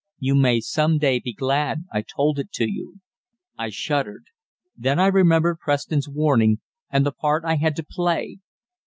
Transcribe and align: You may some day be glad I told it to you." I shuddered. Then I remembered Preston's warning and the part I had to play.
You 0.17 0.33
may 0.33 0.61
some 0.61 0.97
day 0.97 1.19
be 1.19 1.31
glad 1.31 1.85
I 1.93 2.01
told 2.01 2.39
it 2.39 2.51
to 2.53 2.65
you." 2.67 3.01
I 3.55 3.69
shuddered. 3.69 4.23
Then 4.75 4.97
I 4.99 5.05
remembered 5.05 5.59
Preston's 5.59 6.09
warning 6.09 6.59
and 6.89 7.05
the 7.05 7.11
part 7.11 7.45
I 7.45 7.57
had 7.57 7.75
to 7.75 7.83
play. 7.83 8.39